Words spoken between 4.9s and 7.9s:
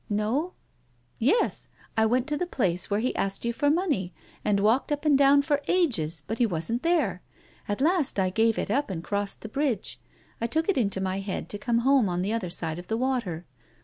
up and down for ages. But he wasn't there. At